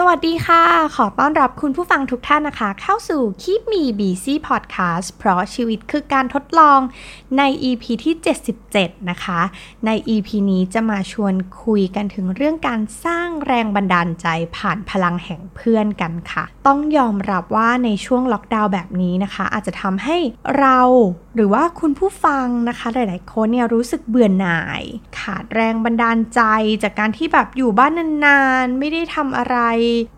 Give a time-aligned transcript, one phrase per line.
[0.00, 0.62] สวัสดีค่ะ
[0.96, 6.80] ขอต้อนรับคุณผู้ฟังทุกท่านนะคะ เข้าสู่ Keep Me Busy Podcast เพราะชีวิตคือการทดลอง
[7.38, 8.14] ใน EP ที่
[8.62, 9.40] 77 นะคะ
[9.86, 11.34] ใน EP นี้จะมาชวน
[11.64, 14.26] คุยกันถึงเรื่องการสร้างแรงบันดาลใจ
[14.56, 20.16] ผ่านพลังแห่งเพื่อนกันค่ะ ต้องยอมรับว่าในช่วงล็อกดาวน์แบบนี้นะคะ อาจจะทำให้
[20.58, 20.80] เรา
[21.34, 24.82] หรือว่าคุณผู้ฟังนะคะ หลาย ๆ คนเนี่ยรู้สึกเบื่อหน่าย
[25.18, 26.40] ขาดแรงบันดาลใจ
[26.82, 27.92] จากการที่แบบอยู่บ้าน
[28.26, 29.58] นานๆ ไม่ได้ทำอะไร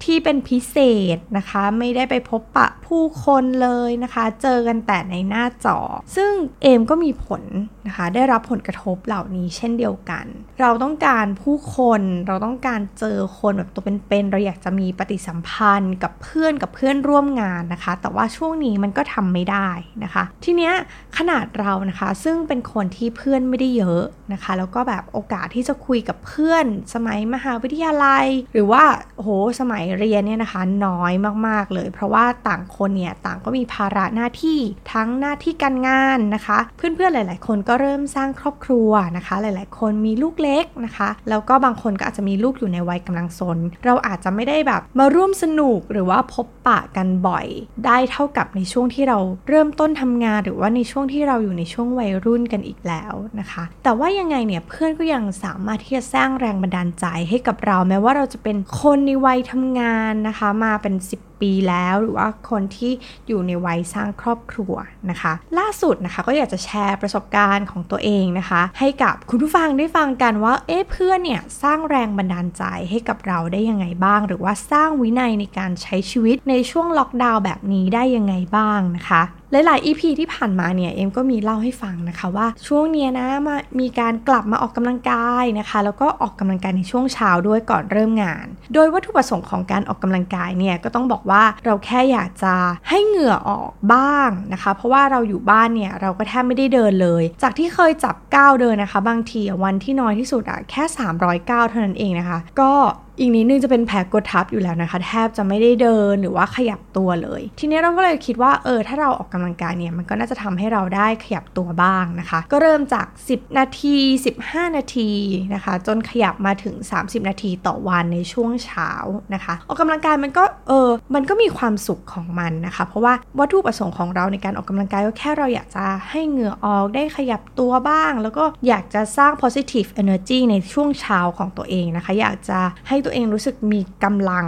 [0.04, 0.76] ที่เป็นพิเศ
[1.14, 5.78] ษนะคะ ไม่ได้ไปพบปะผู้คนเลยนะคะ เจอกันแต่ในหน้าจอ
[6.16, 7.42] ซึ่งเอมก็มีผล
[7.86, 10.26] นะคะ ได้รับผลกระทบเหล่านี้เช่นเดียวกัน
[10.60, 19.68] เราต้องการผู้คนเราต้องการเจอคนแบบตัวเป็นๆเราอยากจะมีปฏิสัมพันธ์กับเพื่อนกับเพื่อนร่วมงานนะคะ แต่ว่าช่วงนี้มันก็ทำไม่ได้
[20.04, 20.74] นะคะ ทีเนี้ย
[21.18, 24.02] ขนาดเรานะคะซึ่งเป็นคนที่เพื่อนไม่ได้เยอะ
[24.32, 28.82] นะคะ แล้วก็แบบโอกาสที่จะคุยกับเพื่อนสมัยมหาวิทยาลัย หรือว่า
[29.16, 29.28] โห
[29.60, 31.12] สมัยเรียนเนี่ยนะคะน้อย
[31.46, 34.58] มากๆเลย เพราะว่าต่างคนเนี่ยต่างก็มีภาระหน้าที่
[34.92, 47.46] ทั้งหน้าที่การงานนะคะ เพื่อนๆหลาย ๆ คนก็เริ่มสร้างครอบครัวนะคะ หลายๆ คนมีลูกเล็กนะคะแล้วก็บางคนก็อาจจะมีลูกอยู่ในวัยกำลังซนเราอาจจะไม่ได้แบบมาร่วมสนุกหรือว่าพบปะกันบ่อย
[47.86, 62.92] ได้เท่ากับในช่วงที่เราเริ่มต้นทำงาน หรือว่าในช่วงที่เราอยู่ในช่วงวัยรุ่นกันอีกแล้วนะคะ แต่ว่ายังไงเนี่ยเพื่อนก็ยังสามารถที่จะสร้างแรงบันดาลใจให้กับเราแม้ว่าเราจะเป็นคนในวัยทำงานนะคะมาเป็น 10 ปีแล้ว หรือว่าคนที่
[63.28, 64.74] อยู่ในวัยสร้างครอบครัว
[65.10, 92.54] นะคะ ล่าสุดนะคะก็อยากจะแชร์ประสบการณ์ของตัวเองนะคะ ให้กับคุณผู้ฟังได้ฟังกันว่าเอ๊ะเพื่อนเนี่ยสร้างแรงบันดาลใจให้กับเราได้ยังไงบ้าง หรือว่าสร้างวินัยในการใช้ชีวิตในช่วงล็อกดาวน์แบบนี้ได้ยังไงบ้างนะคะ หลายๆ EP ที่ผ่านมาเนี่ยเอ็มก็มีเล่าให้ฟังนะคะว่าช่วงเนี้ยนะมามีการกลับมาออกกำลังกายนะคะ แล้วก็ออกกำลังกายในช่วงเช้าด้วยก่อนเริ่มงาน โดยวัตถุประสงค์ของการออกกำลังกายเนี่ยก็ต้องบอกว่าเราแค่อยากจะ
[92.88, 100.84] ให้เหงื่อออกบ้างนะคะ เพราะว่าเราอยู่บ้านเนี่ยเราก็แทบไม่ได้เดินเลย จากที่เคยจับก้าวเดินนะคะ บางทีวันที่น้อยที่สุดอะแค่
[101.16, 102.72] 300ก้าวเท่านั้นเองนะคะ ก็
[103.18, 113.96] อีกนิดนึงจะเป็นแผลกดทับอยู่แล้วนะคะ แทบจะไม่ได้เดินหรือว่าขยับตัวเลย ทีนี้เราก็เลยคิดว่าเออถ้าเราออกกำลังกายเนี่ยมันก็น่าจะทำให้เราได้ขยับตัวบ้างนะคะ ก็เริ่มจาก 10 นาที
[114.36, 115.10] 15 นาที
[115.54, 118.90] นะคะ จนขยับมาถึง 30 นาทีต่อวันในช่วงเช้า
[119.34, 132.58] นะคะ ออกกำลังกายมันก็เออมันก็มีความสุขของมันนะคะ เพราะว่าวัตถุประสงค์ของเราในการออกกำลังกายก็แค่เราอยากจะให้เหงื่อออกได้ขยับตัวบ้าง แล้วก็อยากจะสร้าง positive energy ในช่วงเช้าของตัวเองนะคะ อยากจะ
[132.88, 134.46] ให้ตัวเองรู้สึกมีกำลัง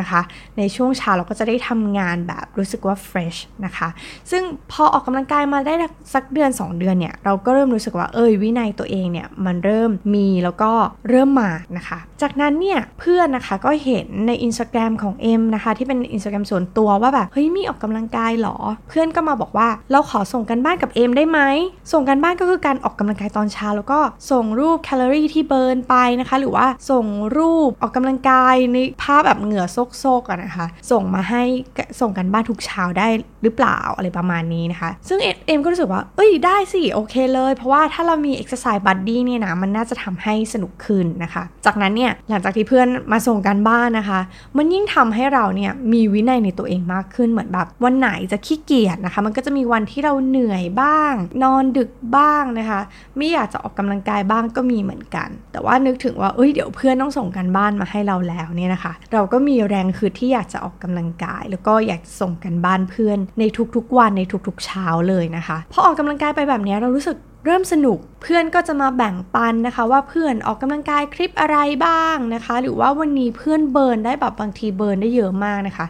[0.00, 0.20] นะคะ
[0.58, 3.88] ในช่วงเช้าเราก็จะได้ทำงานแบบรู้สึกว่า fresh นะคะ
[4.30, 4.42] ซึ่ง
[4.72, 5.74] พอออกกำลังกายมาได้
[6.14, 10.72] สักเดือน 2 เดือนเนี่ย เราก็เริ่มรู้สึกว่าเอยวินัยตัวเองเนี่ย มันเริ่มมีแล้วก็
[11.08, 18.56] เริ่มมานะคะ จากนั้นเนี่ยเพื่อนนะคะก็เห็นใน Instagram ของเอ็มนะคะ ที่เป็น Instagram ส่วนตัวว่าแบบ เฮ้ยมีออกกำลังกายหรอ
[18.88, 21.40] เพื่อนก็มาบอกว่าเราขอส่งกันบ้านกับเอ็มได้ไหม
[21.92, 29.76] ส่งกันบ้านก็คือการออกกำลังกายตอนเช้าแล้วก็ส่งรูปแคลอรี่ที่เบิร์นไปนะคะ หรือว่าส่งรูปออกกำลังกายในภาพแบบเหงื่อโซ
[30.20, 31.42] กๆอะนะคะ ส่งมาให้
[32.00, 33.08] ส่งกันบ้านทุกเช้าได้
[33.42, 44.20] หรือเปล่าอะไรประมาณนี้นะคะ ซึ่งเอ็มก็รู้สึกว่า เอ้ยได้สิ โอเคเลย เพราะว่าถ้าเรามี exercise buddy เนี่ยนะมันน่าจะทำให้สนุกขึ้นนะคะ จากนั้นเนี่ยหลังจากที่เพื่อนมาส่งกันบ้านนะคะ
[44.56, 51.12] มันยิ่งทำให้เราเนี่ยมีวินัยในตัวเองมากขึ้นเหมือนแบบวันไหนจะขี้เกียจนะคะ มันก็จะมีวันที่เราเหนื่อยบ้าง
[51.42, 52.80] นอนดึกบ้างนะคะ
[53.16, 63.44] ไม่อยากจะออกกำลังกายบ้างก็มีเหมือนกัน แต่ว่านึกถึงว่าเอ้ยเดี๋ยวเพื่อนต้องส่งกันบ้านมาให้เราแล้วเนี่ยนะคะ เราก็มีแรงคือที่อยากจะออกกำลังกาย แล้วก็อยากส่งกันบ้านเพื่อนใน
[63.76, 67.16] ทุกๆวันในทุกๆเช้าเลยนะคะพอออกกำลังกายไปแบบนี้เรารู้สึก
[67.46, 75.86] เริ่มสนุก เพื่อนก็จะมาแบ่งปันนะคะ ว่าเพื่อนออกกำลังกายคลิปอะไรบ้างนะคะ หรือว่าวันนี้เพื่อนเบิร์นได้แบบบางทีเบิร์นได้เยอะมากนะคะ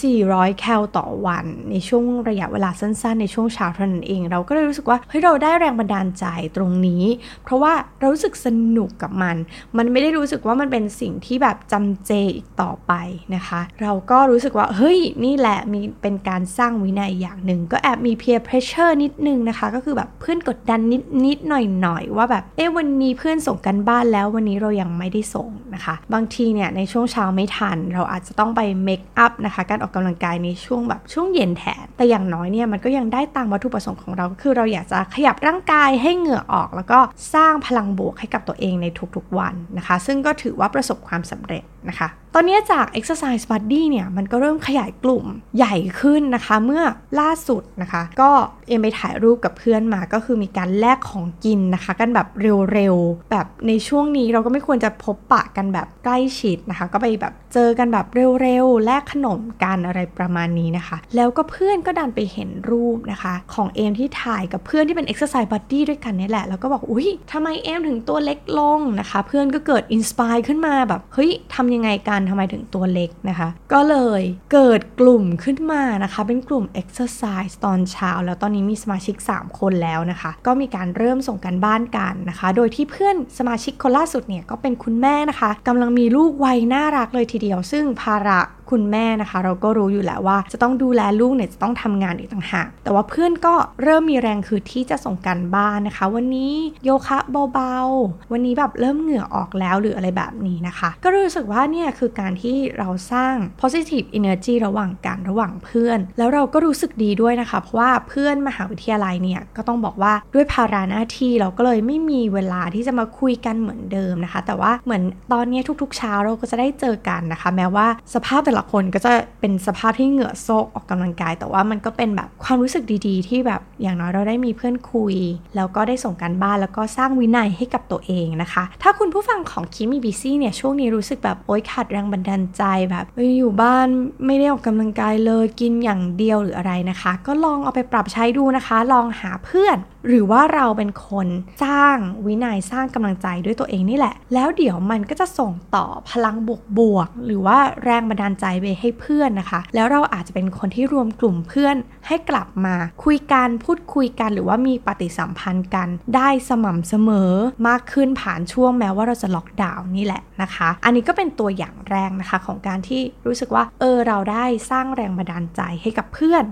[0.00, 6.24] 3-400 แคลต่อวัน ในช่วงระยะเวลาสั้นๆ ในช่วงเช้าเท่านั้นเอง เราก็เลยรู้สึกว่าเฮ้ยเราได้แรงบันดาลใจ
[6.56, 7.04] ตรงนี้
[7.44, 8.46] เพราะว่าเรารู้สึกส
[8.76, 9.36] นุกกับมัน
[9.76, 12.92] มันไม่ได้รู้สึกว่ามันเป็นสิ่งที่แบบจำเจอีกต่อไป
[13.34, 36.98] นะคะ เราก็รู้สึกว่าเฮ้ยนี่แหละมีเป็นการสร้างวินัยอย่างหนึ่งก็แอบมี peer pressure นิดนึงนะคะ ก็คือแบบเพื่อนกดดันนิดนิดหน่อยหน่อยว่าแบบ เอ๊ะวันนี้เพื่อนส่งกันบ้านแล้ววันนี้เรายังไม่ได้ส่งนะคะ บางทีเนี่ยในช่วงเช้าไม่ทัน เราอาจจะต้องไปเมคอัพนะคะ การออกกำลังกายในช่วงแบบช่วงเย็นแทน แต่อย่างน้อยเนี่ยมันก็ยังได้ตามวัตถุประสงค์ของเราคือเราอยากจะขยับร่างกายให้เหงื่อออก แล้วก็
[37.34, 45.24] สร้างพลังบวกให้กับตัวเองในทุกๆวันนะคะ ซึ่งก็ถือว่าประสบความสำเร็จ นะคะ ตอนนี้จาก exercise buddy เนี่ยมันก็เริ่มขยายกลุ่ม
[45.56, 46.82] ใหญ่ขึ้นนะคะ เมื่อ
[47.20, 48.30] ล่าสุดนะคะ ก็
[48.68, 52.28] เอ็มไปถ่ายรูปกับเพื่อนมาก็คือมีการแลกของกินนะคะ กันแบบ
[52.72, 58.06] เร็วๆ แบบในช่วงนี้เราก็ไม่ควรจะพบปะกันแบบใกล้ชิดนะคะ ก็ไปแบบเจอกันแบบ
[58.42, 74.22] เร็วๆ แลกขนมกันอะไรประมาณนี้นะคะ แล้วก็เพื่อนก็ดันไปเห็นรูปนะคะ ของเอมที่ถ่ายกับเพื่อนที่เป็น exercise buddy ด้วยกันนี่แหละแล้วก็บอกอุ้ยทำไมเอมถึงตัวเล็กลงนะคะ เพื่อนก็เกิดอินสปายขึ้นมาแบบเฮ้ยทำยังไงกันทำไมถึงตัวเล็กนะคะ ก็เลย
[74.52, 97.18] เกิดกลุ่มขึ้นมานะคะ เป็นกลุ่ม exercise ตอนเช้า แล้วตอนนี้มีสมาชิก 3 คนแล้วนะคะ ก็มีการเริ่มส่งกันบ้านกันนะคะ โดยที่เพื่อนสมาชิกคนล่าสุดเนี่ยก็เป็นคุณแม่นะคะกำลังมีลูกวัยน่ารักเลยทีเดียว ซึ่งภาระคุณแม่นะคะ เราก็รู้อยู่แล้วว่า จะต้องดูแลลูกเนี่ยจะต้องทำงานอีกต่างหากแต่ว่าเพื่อนก็เริ่มมีแรงคือที่จะส่งกันบ้านนะคะ วันนี้โยคะ
[97.52, 115.02] เบาๆ วันนี้แบบเริ่มเหงื่อออกแล้วหรืออะไรแบบนี้นะคะ ก็รู้สึกว่าเนี่ยคือการที่เราสร้าง positive energy ระหว่างกันระหว่างเพื่อน แล้วเราก็รู้สึกดีด้วยนะคะ เพราะว่าเพื่อนมหาวิทยาลัยเนี่ยก็ต้องบอกว่าด้วยภาระหน้าที่เราก็เลยไม่มีเวลาที่จะมาคุยกันเหมือนเดิมนะคะ แต่ว่าเหมือน
[115.32, 125.14] ตอนนี้ทุกๆ เช้าเราก็จะได้เจอกันนะคะ แม้ว่าสภาพแต่ละคนก็จะเป็นสภาพที่เหงื่อโซกออกกำลังกาย แต่ว่ามันก็เป็นแบบความรู้สึกดีๆ ที่แบบอย่างน้อยเราได้มีเพื่อนคุย
[125.56, 133.04] แล้วก็ได้ส่งการบ้านแล้วก็สร้างวินัยให้กับตัวเองนะคะ ถ้าคุณผู้ฟังของคิมีบีซี่เนี่ยช่วงนี้รู้สึกแบบโอ๊ยขาดแรงบันดาลใจแบบ
[133.38, 133.86] อยู่บ้าน
[134.26, 139.78] ไม่ได้ออกกำลังกายเลยกินอย่างเดียวหรืออะไรนะคะ ก็ลองเอาไปปรับใช้ดูนะคะ ลองหาเพื่อน
[140.08, 141.28] หรือว่าเราเป็นคน
[141.64, 141.96] สร้าง
[142.26, 146.36] วินัยสร้างกำลังใจด้วยตัวเองนี่แหละ แล้วเดี๋ยวมันก็จะส่งต่อพลัง
[146.78, 151.76] บวกๆหรือว่าแรงบันดาลใจไปให้เพื่อนนะคะ แล้วเราอาจจะเป็นคนที่รวมกลุ่มเพื่อน
[152.06, 152.74] ให้กลับมา
[153.04, 157.32] คุยกันพูดคุยกัน หรือว่ามีปฏิสัมพันธ์กัน ได้สม่ำเสมอ
[157.68, 166.44] มากขึ้นผ่านช่วงแม้ว่าเราจะล็อกดาวน์นี่แหละนะคะ อันนี้ก็เป็นตัวอย่างแรงนะคะของการที่รู้สึกว่าเออเราได้สร้างแรงบันดาลใจให้กับเพื่อน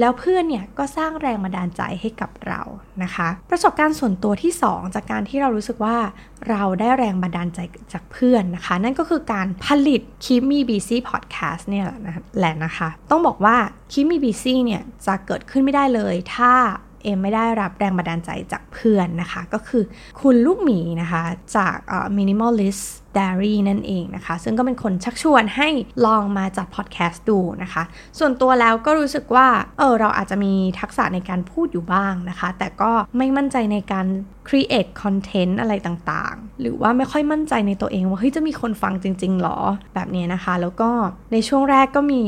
[0.00, 2.60] แล้วเพื่อนเนี่ยก็สร้างแรงบันดาลใจให้กับเรา
[3.02, 5.96] นะคะ ประสบการณ์ส่วนตัวที่ 2 จากการที่เรารู้สึกว่า
[6.50, 7.58] เราได้แรงบันดาลใจ
[7.92, 11.84] จากเพื่อนนะคะ นั่นก็คือการผลิต Keep Me BC พอดแคสต์เนี่ย
[12.38, 13.56] แหละนะคะ ต้องบอกว่า
[13.92, 16.52] Keep Me BC เนี่ยจะเกิดขึ้นไม่ได้เลย ถ้า
[17.02, 19.82] เอ็มไม่ได้รับแรงบันดาลใจจากเพื่อนนะคะ ก็คือ
[20.20, 21.22] คุณลูกหมีนะคะ
[21.56, 21.76] จาก
[23.08, 25.68] minimalist Diary นั่นเองนะคะ ซึ่งก็เป็นคนชักชวนให้
[26.06, 27.82] ลองมาจัดพอดแคสต์ดูนะคะ
[28.18, 34.06] ส่วนตัวแล้วก็รู้สึกว่าเออเราอาจจะมีทักษะในการพูดอยู่บ้างนะคะ แต่ก็ไม่มั่นใจในการ
[34.48, 39.58] create content อะไรต่างๆ หรือว่าไม่ค่อยมั่นใจในตัวเองว่าเฮ้ยจะมีคนฟังจริงๆหรอ
[39.94, 40.90] แบบนี้นะคะ แล้วก็
[41.32, 42.22] ในช่วงแรกก็มี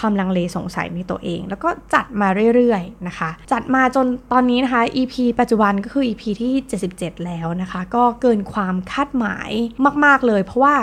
[0.00, 6.52] ความลังเลสงสัยในตัวเอง แล้วก็จัดมาเรื่อยๆนะคะ จัดมาจนตอนนี้นะคะ EP ปัจจุบันก็คือ EP ที่
[6.90, 9.50] 77 แล้วนะคะ ก็เกินความคาดหมาย
[10.04, 10.76] มากๆเลย เพราะว่า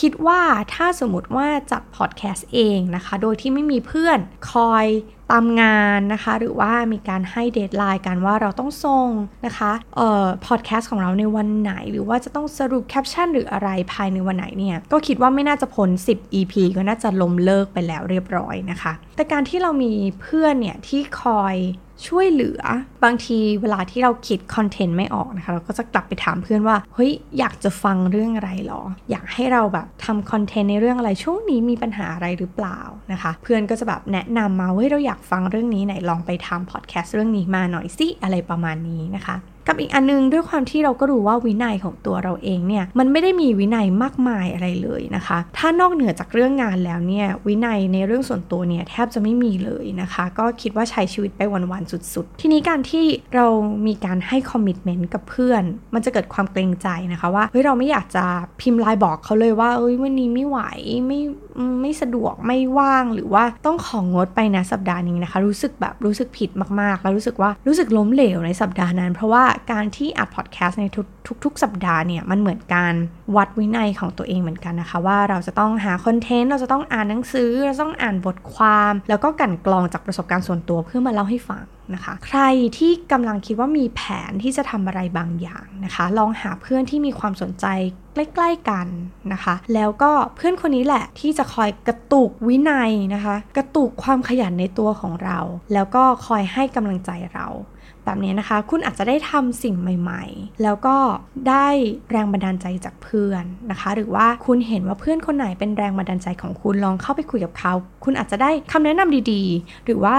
[0.00, 0.40] คิดว่า
[0.74, 4.18] ถ้าสมมติว่าจัดพอดแคสต์เองนะคะ โดยที่ไม่มีเพื่อน
[4.52, 4.86] คอย
[5.32, 9.08] ตามงานนะคะ หรือว่ามีการให้ deadline กันว่าเราต้องส่ง
[9.46, 21.56] นะคะเอ่อพอดแคสต์ของเราในวันไหน หรือว่าจะต้องสรุปแคปชั่นหรืออะไรภายในวันไหนเนี่ย ก็คิดว่าไม่น่าจะพ้น10 EP ก็น่าจะล้มเลิกไปแล้วเรียบร้อยนะคะ แต่การที่เรามีเพื่อนเนี่ยที่คอย
[22.06, 22.60] ช่วยเหลือ
[23.04, 32.80] บางทีเวลาที่เราคิดคอนเทนต์ไม่ออกนะคะ เราก็จะกลับไปถามเพื่อนว่าเฮ้ยอยากจะฟังเรื่องอะไรหรอ อยากให้เราแบบทำคอนเทนต์ในเรื่องอะไรช่วงนี้มีปัญหาอะไรหรือเปล่า
[33.12, 39.36] นะคะ เพื่อนก็จะแบบแนะนำมาเฮ้ยเราอยากฟังเรื่องนี้ไหนลองไปทำพอดแคสต์เรื่องนี้มาหน่อยสิอะไรประมาณนี้นะคะ
[39.68, 53.04] กับอีกอันนึงด้วยความที่เราก็รู้ว่าวินัยของตัวเราเองเนี่ยมันไม่ได้มีวินัยมากมายอะไรเลยนะคะ ถ้านอกเหนือจากเรื่องงานแล้วเนี่ยวินัยในเรื่องส่วนตัวเนี่ยแทบจะไม่มีเลยนะคะ ก็คิดว่าใช้ชีวิตไปวันๆสุด ๆ ทีนี้การที่
[53.34, 53.46] เรา
[53.86, 55.62] มีการให้คอมมิชเมนต์กับเพื่อน
[55.94, 58.24] มันจะเกิดความเกรงใจนะคะว่าเฮ้ยเราไม่อยากจะ
[58.60, 60.58] พิมพ์ไลน์บอกเขาเลยว่าเอ้ยวันนี้ไม่ไหว
[61.06, 61.20] ไม่
[61.80, 71.06] ไม่สะดวกไม่ว่างหรือว่าต้องของงดไปนะสัปดาห์นี้นะคะ รู้สึกแบบรู้สึกผิดมากๆ แล้วรู้สึกว่ารู้สึกล้มเหลวในสัปดาห์นั้น เพราะว่าการที่อัดพอดแคสต์ในทุก
[71.44, 72.94] ทุกสัปดาห์เนี่ยมันเหมือนการ
[73.36, 82.40] วัดวินัยของตัวเองเหมือนกันนะคะ ว่าเราจะต้องหาคอนเทนต์เราจะต้องอ่านหนังสือ เราต้องอ่านบทความ แล้วก็กันกรองจากประสบการณ์ส่วนตัวเพื่อมาเล่าให้ฟังนะคะ ใคร
[82.78, 87.66] ที่กำลังคิดว่ามีแผนที่จะทำอะไรบางอย่างนะคะ ลองหาเพื่อนที่มีความสนใจ
[88.14, 88.86] ใกล้ๆกัน
[89.32, 95.38] นะคะ แล้วก็เพื่อนคนนี้แหละที่จะคอยกระตุกวินัยนะคะ กระตุกความขยันในตัวของเรา
[95.72, 97.46] แล้วก็คอยให้กำลังใจเรา
[98.04, 100.96] แบบนี้นะคะ คุณอาจจะได้ทำสิ่งใหม่ ๆ แล้วก็
[101.48, 101.68] ได้
[102.10, 107.72] แรงบันดาลใจจากเพื่อนนะคะ หรือว่าคุณเห็นว่าเพื่อนคนไหนเป็นแรงบันดาลใจของคุณลองเข้าไปคุยกับเขา
[108.04, 110.16] คุณอาจจะได้คำแนะนำดีๆ หรือว่า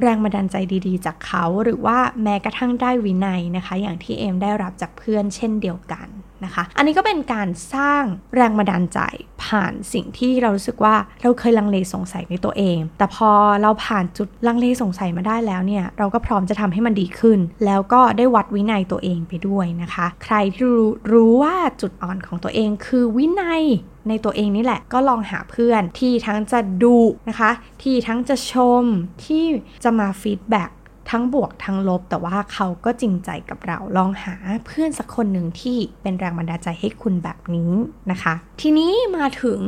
[0.00, 6.08] แรงบันดาลใจดีๆ จากเขา หรือว่าแม้กระทั่งได้วินัยนะคะ อย่างที่เอมได้รับจากเพื่อนเช่นเดียวกัน
[6.44, 8.02] นะคะ อันนี้ก็เป็นการสร้าง
[8.36, 9.00] แรงบันดาลใจ
[9.44, 13.30] ผ่านสิ่งที่เรารู้สึกว่าเราเคยลังเลสงสัยในตัวเอง แต่พอ
[13.62, 23.62] เราผ่านจุดลังเลสงสัยมาได้แล้วเนี่ย เราก็พร้อมจะทำให้มันดีขึ้น แล้วก็ได้วัดวินัยตัวเองไปด้วยนะคะ ใครที่รู้รู้ว่าจุดอ่อนของตัวเองคือวินัย
[24.08, 26.96] ในตัวเองนี่แหละก็ลองหาเพื่อนที่ทั้งจะดุ
[27.28, 27.50] นะคะ
[27.82, 28.84] ที่ทั้งจะชม
[29.24, 29.44] ที่
[29.84, 30.70] จะมา feedback
[31.10, 34.34] ทั้งบวกทั้งลบ แต่ว่าเขาก็จริงใจกับเราลองหา
[34.66, 37.72] เพื่อนสักคนหนึ่งที่เป็นแรงบันดาลใจให้คุณแบบนี้
[38.10, 39.60] นะคะ ทีนี้มาถึง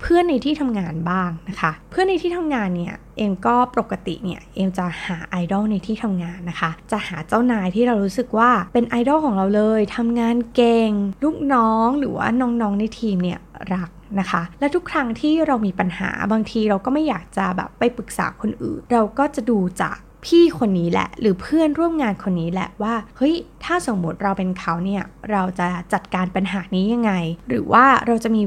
[0.00, 10.90] เพื่อนในที่ทำงานบ้างนะคะ เพื่อนในที่ทำงานเนี่ยเอ็มก็ปกติเนี่ยเอ็มจะหาไอดอลในที่ทำงานนะคะ จะหาเจ้านายที่เรารู้สึกว่าเป็นไอดอลของเราเลยทำงานเก่ง
[11.24, 13.38] ลูกน้องหรือว่าน้องๆในทีมเนี่ย
[13.74, 23.34] รักนะคะ และทุกครั้งที่เรามีปัญหาบางทีเราก็ไม่อยากจะแบบไปปรึกษาคนอื่น เราก็จะดูจาก พี่คนนี้แหละ หรือเพื่อนร่วมงานคนนี้แหละว่าเฮ้ย
[23.64, 27.12] ถ้าสมมติเราเป็นเขาเนี่ยเราจะจัดการปัญหานี้ยังไง
[27.48, 28.42] หรือว่าเราจะมี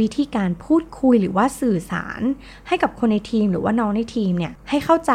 [0.00, 2.20] วิธีการพูดคุยหรือว่าสื่อสาร
[2.68, 5.12] ให้กับคนในทีมหรือว่าน้องในทีมเนี่ยให้เข้าใจ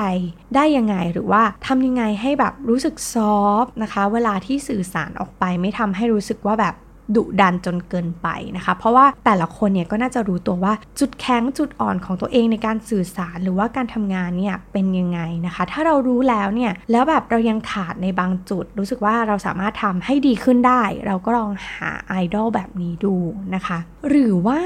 [0.55, 6.75] ได้ยังไงหรือว่าทำยังไงให้แบบรู้สึกซอฟนะคะ เวลาที่สื่อสารออกไปไม่ทำให้รู้สึกว่าแบบ
[7.15, 23.15] ดุดันจนเกินไปนะคะ เพราะว่าแต่ละคนเนี่ยก็น่าจะรู้ตัวว่าจุดแข็งจุดอ่อนของตัวเองในการสื่อสารหรือว่าการทำงานเนี่ยเป็นยังไงนะคะ ถ้าเรารู้แล้วเนี่ยแล้วแบบเรายังขาดในบางจุด รู้สึกว่าเราสามารถทำให้ดีขึ้นได้ เราก็ลองหาไอดอลแบบนี้ดู
[23.55, 23.77] นะคะ
[24.10, 24.60] หรือว่า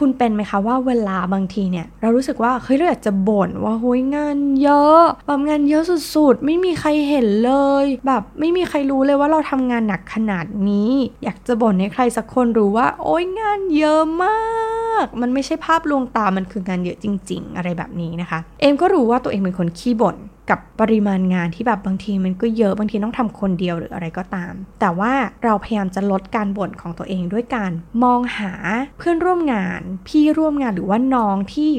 [0.00, 5.82] คุณเป็นไหมคะว่าเวลาบางทีเนี่ย เรารู้สึกว่าเฮ้ยเราอยากจะบ่นว่าโฮ้ยงานเยอะแบบงานเยอะ
[6.14, 7.52] สุดๆ ไม่มีใครเห็นเล
[7.82, 10.92] ย แบบไม่มีใครรู้เลยว่าเราทำงานหนักขนาดนี้
[11.24, 14.36] อยากจะบ่นให้ใครสักคนรู้ว่า โอ๊ยงานเยอะมา
[14.78, 14.79] ก
[15.20, 20.16] มันไม่ใช่ภาพลวงตา มันคืองานเยอะจริง ๆ อะไรแบบนี้นะคะ เอมก็รู้ว่าตัวเองเป็นคนขี้บ่น
[20.50, 25.12] กับปริมาณงานที่แบบบางทีมันก็เยอะบางทีต้องทำคนเดียวหรืออะไรก็ตาม แต่ว่า
[25.44, 28.52] เราพยายามจะลดการบ่นของตัวเองด้วยการมองหา
[28.98, 31.70] เพื่อนร่วมงาน พี่ร่วมงานหรือว่าน้องที่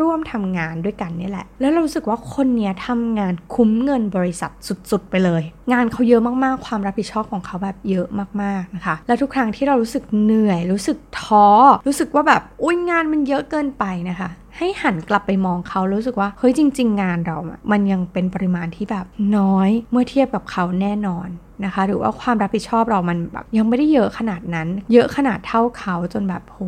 [0.00, 4.50] ร่วมทำงานด้วยกันนี่แหละ แล้วเรารู้สึกว่าคนเนี้ยทำงานคุ้มเงินบริษัท
[4.90, 8.06] สุดๆ ไปเลย งานเขาเยอะมากๆ ความรับผิดชอบของเขาแบบเยอะ
[8.42, 11.48] มากๆนะคะ แล้วทุกครั้งที่เรารู้สึกเหนื่อย รู้สึกท้อ
[11.86, 17.38] รู้สึกว่าแบบอุ้ยงานมันเยอะเกินไปนะคะให้หันกลับไปมองเขารู้สึกว่าเฮ้ยจริง ๆ งานเรา
[17.70, 21.28] มันยังเป็นปริมาณที่แบบน้อยเมื่อเทียบกับเขาแน่นอน
[21.64, 26.58] นะคะ หรือว่าความรับผิดชอบเรามันแบบยังไม่ได้เยอะขนาดนั้น เยอะขนาดเท่าเขาจนแบบโห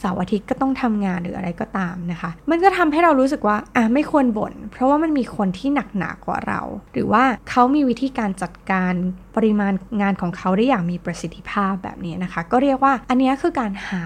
[0.00, 6.60] เสาร์อาทิตย์ก็ต้องทำงานหรืออะไรก็ตามนะคะ มันก็ทำให้เรารู้สึกว่าอะไม่ควรบน่น เพราะว่ามันมีคนที่หนักหนากว่าเรา
[6.92, 8.92] หรือว่าเขามีวิธีการจัดการ
[9.36, 14.02] ปริมาณงานของเขาได้อย่างมีประสิทธิภาพแบบนี้นะคะ ก็เรียกว่าอันนี้คือการหา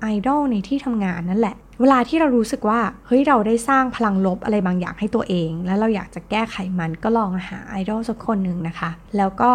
[0.00, 9.50] ไอดอลในที่ทำงานนั่นแหละ เวลาที่เรารู้สึกว่าเฮ้ยเราได้สร้างพลังลบอะไรบางอย่างให้ตัวเอง แล้วเราอยากจะแก้ไขมันก็ลองหาไอดอลสักคนหนึ่งนะคะ แล้วก็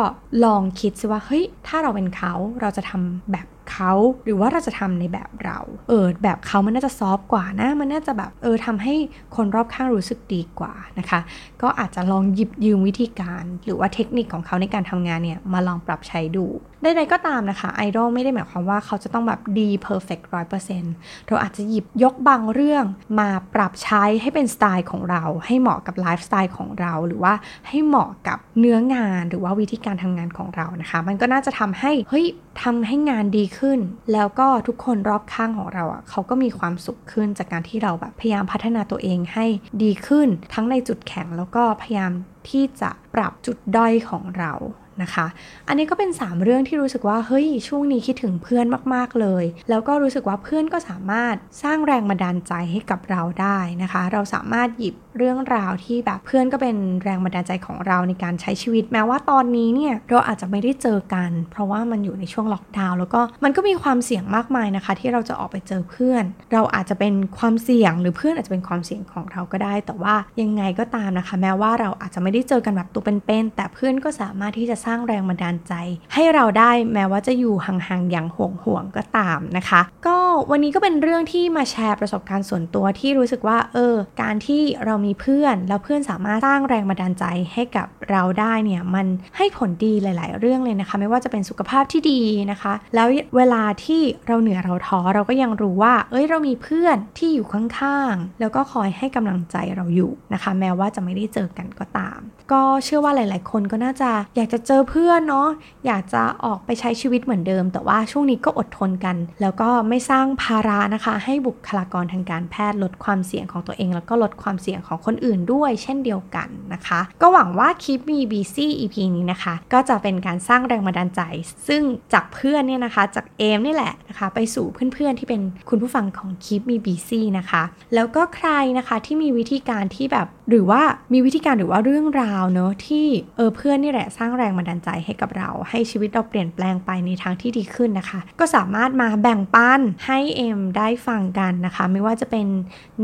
[0.46, 3.48] ลองคิดซิว่าเฮ้ยถ้าเราเป็นเขาเราจะทำแบบ
[3.80, 3.94] เขา
[4.26, 5.60] หรือว่าเราจะทำในแบบเรา
[5.90, 8.96] เออแบบเขามันน่าจะ soft กว่านะ มันน่าจะแบบเออทำให้
[9.36, 11.20] คนรอบข้างรู้สึกดีกว่านะคะ
[11.62, 16.46] ก็อาจจะลองหยิบยืมวิธีการ หรือว่าเทคนิคของเขาในการทำงานเนี่ยมาลองปรับใช้ดู
[16.84, 20.94] ใดๆก็ตามนะคะไอดอลไม่ได้หมายความว่าเขาจะต้องแบบดี perfect ร้อยเปอร์เซ็นต์
[21.28, 22.86] เราอาจจะหยิบยกบางเรื่อง
[23.20, 27.34] มาปรับใช้ให้เป็นสไตล์ของเรา ให้เหมาะกับไลฟ์สไตล์ของเรา หรือว่า
[27.68, 32.26] ให้เหมาะกับเนื้องานหรือว่าวิธีการทำงานของเรานะคะ มันก็น่าจะทำให้เฮ้ย
[32.64, 33.80] ทำให้งานดีขึ้น
[34.14, 39.46] แล้วก็ทุกคนรอบข้างของเราอะเขาก็มีความสุขขึ้นจากการที่เราแบบพยายามพัฒนาตัวเองให้
[39.84, 42.12] ดีขึ้น ทั้งในจุดแข็งแล้วก็พยายาม
[42.50, 44.54] ที่จะปรับจุดด้อยของเรา
[45.04, 45.28] นะคะ
[45.68, 75.74] อันนี้ก็เป็น 3 เรื่องที่รู้สึกว่าเฮ้ยช่วงนี้คิดถึงเพื่อนมากๆเลย แล้วก็รู้สึกว่าเพื่อนก็สามารถสร้างแรงบันดาลใจให้กับเราได้นะคะ เราสามารถหยิบเรื่องราวที่แบบเพื่อนก็เป็นแรงบันดาลใจของเราในการใช้ชีวิต แม้ว่าตอนนี้เนี่ยเราอาจจะไม่ได้เจอกัน เพราะว่ามันอยู่ในช่วงล็อกดาวน์แล้วก็มันก็มีความเสี่ยงมากมายนะคะ ที่เราจะออกไปเจอเพื่อน เราอาจจะเป็นความเสี่ยงหรือเพื่อนอาจจะเป็นความเสี่ยงของเราก็ได้ แต่ว่ายังไงก็ตามนะคะ แม้ว่าเราอาจจะไม่ได้เจอกันแบบตัวเป็นๆแต่เพื่อนก็สามารถที่จะสร้างแรงบันดาลใจ
[76.14, 80.18] ให้เราได้แม้ว่าจะอยู่ห่างๆอย่างห่วงๆก็ตามนะคะ ก็
[80.52, 102.20] วันนี้ก็เป็นเรื่องที่มาแชร์ประสบการณ์ส่วนตัวที่รู้สึกว่าเออ การที่เรามีเพื่อนแล้วเพื่อนสามารถสร้างแรงบันดาลใจให้กับเราได้เนี่ยมันให้ผลดีหลาย ๆ เรื่องเลยนะคะ ไม่ว่าจะเป็นสุขภาพที่ดีนะคะ แล้วเวลาที่เราเหนื่อยเราท้อเราก็ยังรู้ว่า เอ้ยเรามีเพื่อนที่อยู่ข้างๆแล้วก็คอยให้กำลังใจเราอยู่นะคะ แม้ว่าจะไม่ได้เจอกันก็ตาม
[102.54, 105.48] ก็เชื่อว่าหลาย ๆ คนก็น่าจะอยากจะเจอเพื่อนเนาะ
[105.86, 121.22] อยากจะออกไปใช้ชีวิตเหมือนเดิม แต่ว่าช่วงนี้ก็อดทนกัน แล้วก็ไม่สร้างภาระนะคะ ให้บุคลากรทางการแพทย์ลดความเสี่ยงของตัวเอง แล้วก็ลดความเสี่ยงของคนอื่นด้วย เช่นเดียวกันนะคะ ก็หวังว่าคลิปมี BC EP นี้นะคะ ก็จะเป็นการสร้างแรงบันดาลใจ
[121.68, 121.82] ซึ่ง
[122.14, 127.64] จากเพื่อนเนี่ยนะคะ จากเอมนี่แหละนะคะ ไปสู่เพื่อน ๆ ที่เป็นคุณผู้ฟังของคลิปมี BC นะคะ
[127.96, 130.82] แล้วก็ใครนะคะที่มีวิธีการที่แบบหรือว่า
[131.14, 142.48] มีวิธีการหรือว่าเรื่องราวเนอะที่เออเพื่อนนี่แหละสร้างแรงบันดาลใจให้กับเรา ให้ชีวิตเราเปลี่ยนแปลงไปในทางที่ดีขึ้นนะคะ ก็สามารถมาแบ่งปันให้เอ็มได้ฟังกันนะคะ ไม่ว่าจะเป็น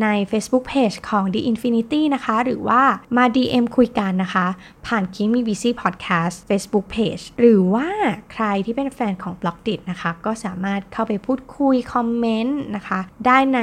[0.02, 2.82] ใน Facebook Page ของ The Infinity นะคะ หรือว่า
[3.18, 4.48] มา DM คุยกันนะคะ
[4.88, 7.88] ผ่าน Keep Me BC Podcast Facebook Page หรือว่า
[8.32, 13.60] ใครที่เป็นแฟนของ b l o g d i t นะคะ ก็สามารถเข้าไปพูดคุย คอมเมนต์นะคะ ได้ใน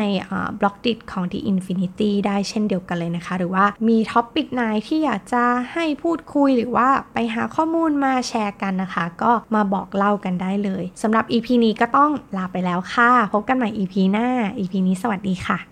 [0.61, 14.29] Blockdit ของ The Infinity ได้เช่นเดียวกันเลยนะคะ หรือว่ามี topic ไหนที่อยากจะให้พูดคุยหรือว่าไปหาข้อมูลมาแชร์กันนะคะ ก็มาบอกเล่ากันได้เลยสำหรับ EP นี้ก็ต้องลาไปแล้วค่ะ พบกันใหม่ EP หน้า
[14.59, 15.72] EP นี้สวัสดีค่ะ